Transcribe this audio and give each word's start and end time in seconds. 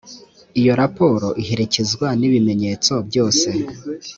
iyo 0.59 0.73
raporo 0.81 1.27
iherekezwa 1.41 2.07
n 2.19 2.21
ibimenyetso 2.27 2.93
byose 3.07 3.49